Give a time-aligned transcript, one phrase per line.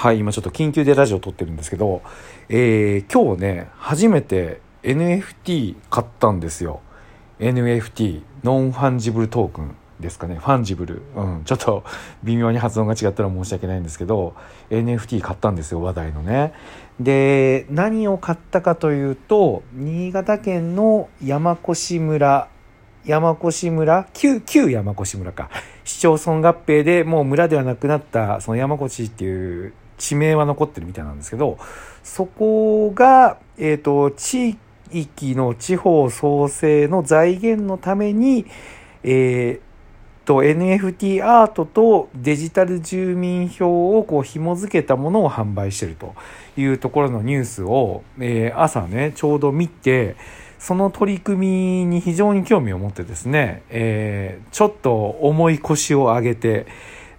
[0.00, 2.00] はい、今ちょっと緊急でラジオ撮ってるんですけど、
[2.48, 6.80] えー、今日ね、初めて NFT 買ったんですよ。
[7.38, 10.36] NFT、 non-fungible token ですかね。
[10.36, 11.02] fungible。
[11.14, 11.84] うん、ちょっと
[12.22, 14.34] 微妙に発音が違ったら申し訳ないんですけど、
[14.70, 16.54] NFT 買ったんですよ、話題のね。
[16.98, 22.48] で、何を買ったかというと、新潟県の山古志村
[23.04, 25.50] 山古志村旧旧山古志村か
[25.84, 31.58] 市町村合併でもう村ではなくなったその山越っていう地名は残ってるみたいなんですけど
[32.02, 34.58] そこが、えーと、地
[34.90, 38.46] 域の地方創生の財源のために、
[39.04, 39.70] えー
[40.26, 46.14] と NFT アートとデジタル住民票をこう紐付けたものを販売してると
[46.56, 50.14] いうところのニュースを、えー、朝ねちょうど見て
[50.60, 56.66] その取り組みに非常に興味を持ってですね、えー、ちょっと重い腰を上げて、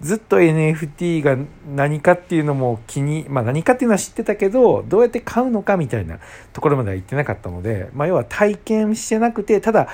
[0.00, 1.36] ずっと NFT が
[1.74, 6.18] 何かっていうのも気に、まあ何かっていうのは知ってたけど、どうやって買うのかみたいな
[6.52, 9.88] ところまでは言ってなかったので、まあ要は体験してなくて、ただ、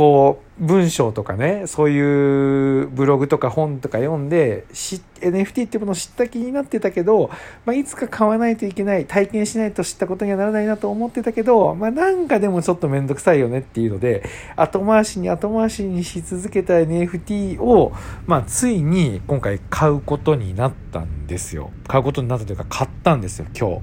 [0.00, 7.28] こう文章とかねそういうブログとか本とか読んで NFT っていうものを知った気になってたけど、
[7.66, 17.92] まあ、いつか買わないといけない体験しないと知ったことにはならないなと思ってたけど、まあ、なんかでもちょっと面倒くさいよねっていうので後回しに後回しにし続けた NFT を、
[18.26, 23.82] まあ、ついに今回買うことになったんですよ買うことになったというか買ったんですよ今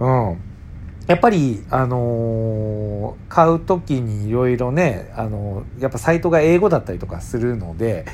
[0.00, 0.51] うん
[1.06, 8.04] やっぱり、あのー、買う時にいろいろね、あのー、やっぱサイトが英語だったりとかするので、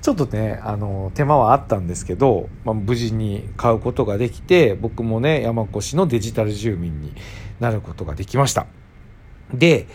[0.00, 7.12] ちょっとね、あのー、手間はあったんですけど、まあ、無事に買うことができて、僕もね、山越のデジタル住民に
[7.58, 8.66] なることができました。
[9.52, 9.88] で、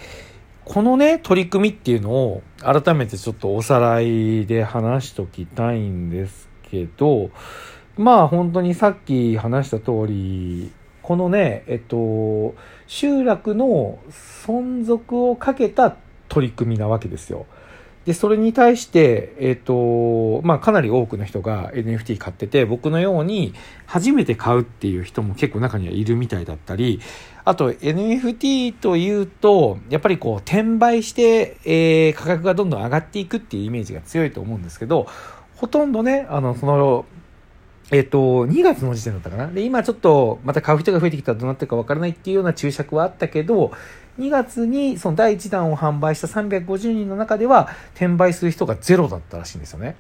[0.65, 7.31] このね、取り組みっていうのを改めてちょっとおさらいで話しときたいんですけど、
[7.97, 12.55] まあ本当にさっき話した通り、このね、えっと、
[12.87, 13.99] 集落の
[14.45, 15.95] 存続をかけた
[16.29, 17.45] 取り組みなわけですよ。
[18.05, 23.53] で、それに対して、えっ、と、まあ、かなり多くの人が NFT 買ってて、僕のように
[23.85, 26.99] 初めて買うっていう人も結構中にはいるみたいだったり、
[27.45, 35.07] あと NFT というと、やっぱりこう、転売して、えー、価格がどんどん上がっていくっていうイメージが強いと思うんですけど、
[35.57, 37.05] ほとんどね、あの、その、
[37.93, 39.47] えっ、と、2月の時点だったかな？
[39.47, 43.73] で、今ちょっとまた買う人が増えてきたらどうなってるかわからないっていうような注釈はあったけど、
[44.17, 49.97] 2月にその第1弾を販売した350人の中では転売する人がゼロだったらしいんですよね。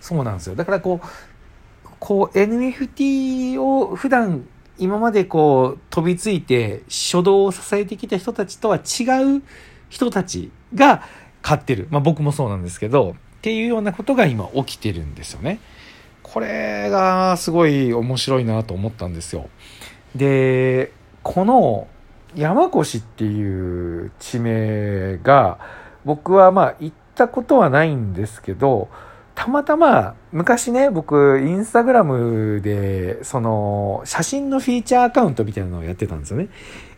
[0.00, 0.56] そうなんですよ。
[0.56, 4.44] だからこう、こう NFT を普段
[4.76, 9.42] 今までこう飛びついて初動を支えてきた人たちとは違う
[9.88, 11.02] 人たちが
[11.42, 11.86] 買ってる。
[11.90, 15.60] まあ僕もそうなんですけど、っていうようなことが今起きてるんですよね。
[16.32, 19.48] これがすごい面白いなと思ったんですよ。
[20.14, 21.88] で、この
[22.34, 25.58] 山越っていう地名が
[26.04, 28.88] 僕はまあ行ったことはないんですけど、
[29.38, 36.48] たまたま昔ね、僕、インスタグラムで、その、写真のフィーチャーアカウントみたいなのをやってたんですよね。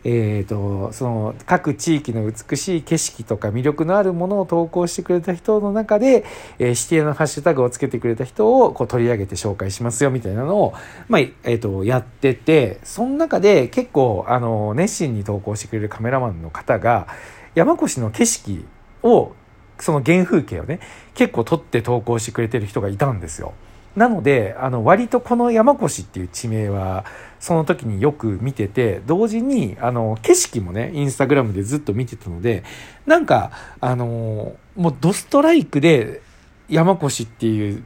[0.03, 6.25] えっ、ー、と、その、各地域の美しい景色とか魅力のあるものを投稿してくれた人の中で、
[6.57, 10.73] えー、指定のハッシュタグをつけてくれた人をこう取り上げて紹介しますよみたいなのを、
[11.09, 17.05] まあ、えっ、ー、と、やってて、その中で結構、あの、熱心に投稿してくれるカメラマンの方が、
[17.53, 18.65] 山越の景色
[19.03, 19.33] を
[19.81, 20.79] その原風景をね、
[21.13, 23.53] 結構撮って投稿してくれてる人がいたんですよ。
[23.95, 27.03] なので、あの、割とこの山越っていう地名は、
[27.39, 32.63] その時によく見てて、同時に、あの、景色もね、インスタグラムでずっと見てたので、
[33.05, 36.21] なんか、あの、もうドストライクで
[36.69, 37.83] 山越っていう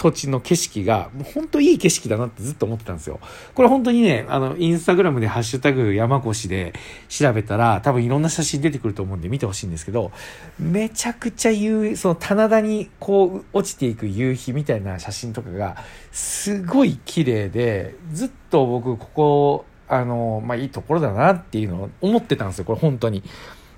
[0.00, 3.20] 土地の景色が、もう本当いい景色だなってずっと思ってたんですよ。
[3.54, 6.72] これ本当にね、あの、インスタグラムでハッシュタグ山越で
[7.10, 10.10] 調べたら、多分いろんな写真出てくると思うんで見てほしいんですけど、
[10.58, 15.76] めちゃくちゃ夕、その棚田にこう落ちていく夕日みたいな写真とかが、
[16.12, 23.22] すごい綺麗で、ずっと僕ここ、あの、まあ、いいところだなっていうのを思ってたんですよ、これ本当に。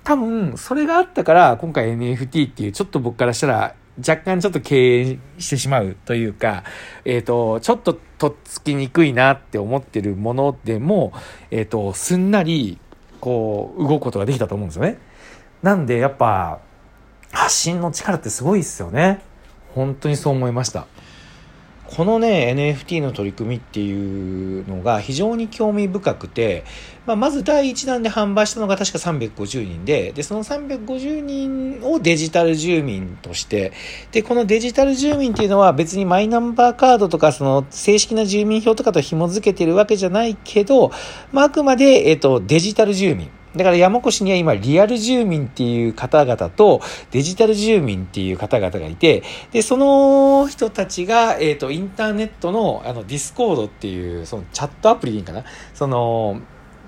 [0.05, 6.63] 多分、それがあったから、今回 NFT っていう、ちょっと僕からしたら、若干ちょっと敬遠してしまうというか、
[7.05, 11.13] えっ、ー、と、ちょっととっつきにくいなって思ってるものでも、
[11.51, 12.79] えっ、ー、と、すんなり、
[13.19, 14.97] こう、動くことができたと思うんですよね。
[15.61, 16.59] なんで、やっぱ、
[17.31, 19.21] 発信の力ってすごいですよね。
[19.75, 20.87] 本当にそう思いました。
[21.95, 26.63] このね NFT の取り組みっていうのが非常に興味深くて、
[27.05, 33.73] まあ、まず第1弾で販売したのが確か350人ででその350人をデジタル住民として
[34.11, 40.91] でこのデジタル住民っていうのは別にマイナンバーカードとかその正式な住民票とかと紐付けてるわけじゃないけど、
[41.31, 43.29] まあ、あくまで、えっと、デジタル住民。
[43.55, 55.43] だから山古志には今リアル住民っていう方々とデジタル住民っていう方々がいて、で、その人たちが、えっ、ー、と、インターネットのあの Discord っていうそのチャットアプリでいいかな？
[55.73, 56.41] その、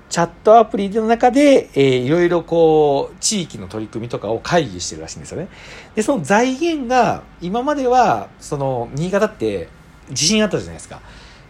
[0.08, 5.48] チャットアプリの中で、えー、いろいろこう、地域の取り組みとかを会議してるらしいんですよね。
[5.94, 9.68] で、その財源が、今までは、その、新潟って
[10.12, 11.00] 地震あったじゃないですか。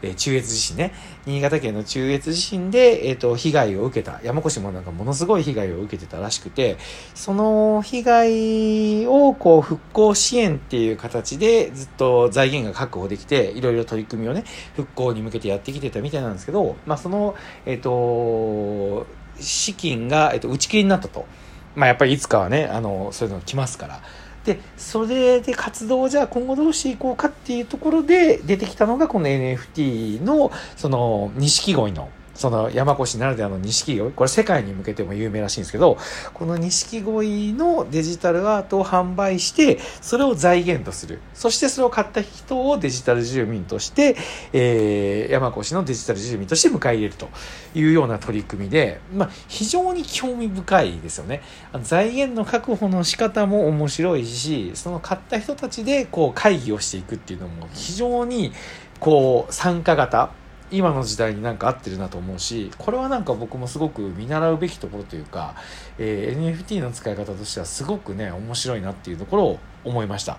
[0.06, 0.93] えー、中越地震ね。
[1.26, 4.20] 新潟県の中越地震で、えっ、ー、と、被害を受けた。
[4.23, 6.76] 山越もなんかものすごい被害を受けてたらしくて、
[7.14, 14.44] その被害をこう復興支援っていう形でずっと財源が確保できて、いろいろ取り組みをね、
[14.75, 19.06] 復興に向けてやってきてたみたいなんですけど、まあその、えっ、ー、と、
[19.38, 21.26] 資金が、えっ、と、打ち切りになったと。
[21.75, 24.00] まあやっぱりいつかはね、あの、そういうの来ますから。
[24.46, 35.99] でそれで活動をじゃあ今後どうしていこうかっていうところで出てきたのがこの NFT のその錦鯉のその山越ならではの錦鯉これ世界に向けても有名らしいんですけど
[36.35, 41.21] この錦鯉のデジタルアートを販売してそれを財源とする。
[41.35, 44.17] そしてそれを買った人をデジタル住民として、
[44.53, 47.29] えー、山越のデジタル住民として迎え入れると
[47.75, 51.43] いうような取り組みで、まあ、非常に興味深いですよね。
[51.82, 58.53] 財源の確保の仕方も面白いしその買った人たちでこう会議をしていくっていうのも非常に
[59.00, 60.31] こう参加型
[60.71, 65.55] 今の時代になんか合ってるなと思うしこれはなんか僕もすごく見習うべきところというか、
[65.99, 70.39] えー、NFT の使い方としてはすごくね面白いなっていうところを思いました。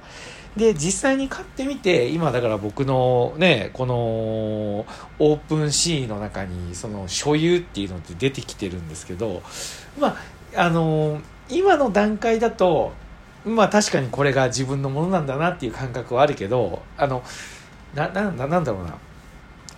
[0.57, 9.43] で実際に買ってみて今だから僕のねこのオープンシーの中にその所有っていうのって出てきてるんですけど
[9.99, 10.17] ま
[10.55, 12.91] ああの今の段階だと
[13.45, 17.23] まあ確かにこれが自分のものなんだなっていう感覚はあるけどあの
[17.93, 18.97] なななんだろうな。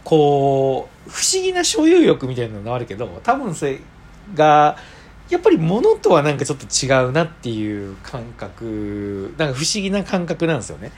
[0.10, 3.80] こう、不思議な所有欲みたいなのがあるけど、多分それ
[4.34, 4.76] が、
[5.30, 10.92] やっぱり物とはなんかちょっと違うなっていう感覚、なんか不思議な感覚なんですよね。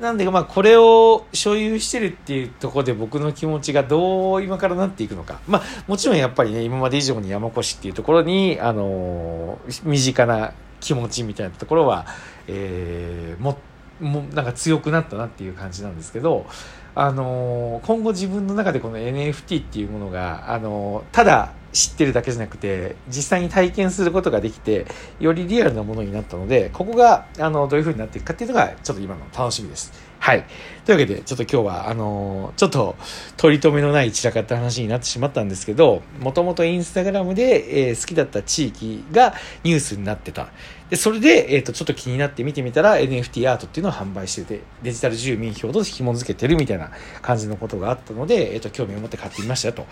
[0.00, 5.38] なんで、まあ、これを所有してるっていうとこで僕の気持ちがどう今からなっていくのか。
[5.46, 12.04] まあ、もちろんやっぱりね、今まで以上に山越っていうところに、あの、身近な気持ちみたいなところは、
[12.48, 13.58] えー、も、
[14.00, 16.46] も、なんか強くなったなっていう感じなんですけど、
[16.94, 24.86] あの今後自分の中でこの NFT っていうものが、あのただ知ってるだけじゃなくて実際に体験することができて
[25.20, 30.09] よりリアルなものになったのでここがあのどういう風になっていくかっていうのがちょっと今の楽しみです。
[30.30, 30.44] はい。
[30.84, 32.94] というわけで、ちょっと今日は、あのちょっと、
[33.36, 39.34] 取り留めのない散らかった話になってしまったんですけど、もともとインスタグラムで、えー、好きだった地域が
[39.64, 40.50] ニュースになってた。
[40.90, 46.90] で、それで、えっ、ー、と、ちょっと気になって見てみたら NFT アートっていうのを販売してて、デジタル住民票と紐付けてるみたいな
[47.22, 49.86] 感じのことがあったので、えっ、と、興味を持って買ってみましたと。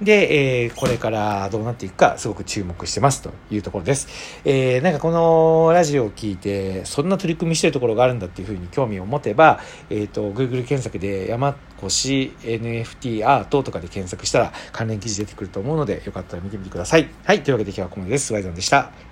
[0.00, 4.06] で、えー、これからどうなっていくか、すごく注目してますというところです。
[4.44, 9.58] えー、なんかこのラジオを聞いて、そんな取り組みしてるところがあるんだっていうふうに興味を持てば、
[9.90, 12.08] えっ、ー、と、Google 検索で山越
[12.42, 17.08] NFT アートとかで検索したら関連記事出てくると思うので、よかったら見てみてください。
[17.24, 17.42] はい。
[17.42, 18.32] というわけで今日はここまでです。
[18.32, 19.03] ワイザンでした。